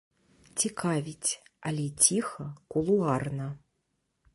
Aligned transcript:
Цікавіць, 0.61 1.31
але 1.73 1.85
ціха, 2.07 2.49
кулуарна. 2.77 3.47